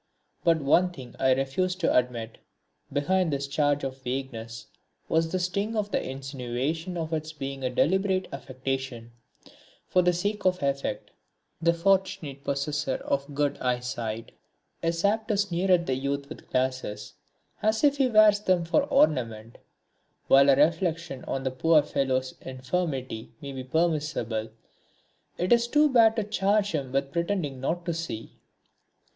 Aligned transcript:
But 0.43 0.57
one 0.61 0.89
thing 0.89 1.15
I 1.19 1.35
refuse 1.35 1.75
to 1.75 1.95
admit. 1.95 2.39
Behind 2.91 3.31
this 3.31 3.47
charge 3.47 3.83
of 3.83 4.01
vagueness 4.01 4.65
was 5.07 5.31
the 5.31 5.37
sting 5.37 5.75
of 5.77 5.91
the 5.91 6.01
insinuation 6.03 6.97
of 6.97 7.13
its 7.13 7.31
being 7.33 7.63
a 7.63 7.69
deliberate 7.69 8.27
affectation 8.33 9.11
for 9.85 10.01
the 10.01 10.11
sake 10.11 10.43
of 10.43 10.63
effect. 10.63 11.11
The 11.61 11.75
fortunate 11.75 12.43
possessor 12.43 12.95
of 12.95 13.35
good 13.35 13.59
eye 13.59 13.77
sight 13.79 14.31
is 14.81 15.05
apt 15.05 15.27
to 15.27 15.37
sneer 15.37 15.69
at 15.69 15.85
the 15.85 15.93
youth 15.93 16.29
with 16.29 16.49
glasses, 16.49 17.13
as 17.61 17.83
if 17.83 17.97
he 17.97 18.07
wears 18.07 18.39
them 18.39 18.65
for 18.65 18.81
ornament. 18.85 19.59
While 20.25 20.49
a 20.49 20.55
reflection 20.55 21.23
on 21.25 21.43
the 21.43 21.51
poor 21.51 21.83
fellow's 21.83 22.33
infirmity 22.41 23.33
may 23.39 23.51
be 23.51 23.63
permissible, 23.63 24.49
it 25.37 25.53
is 25.53 25.67
too 25.67 25.87
bad 25.93 26.15
to 26.15 26.23
charge 26.23 26.71
him 26.71 26.91
with 26.91 27.11
pretending 27.11 27.61
not 27.61 27.85
to 27.85 27.93
see. 27.93 28.39